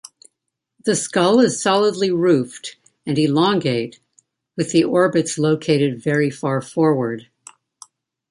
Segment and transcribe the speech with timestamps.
[0.83, 3.99] The skull is solidly roofed, and elongate,
[4.57, 7.27] with the orbits located very far forward.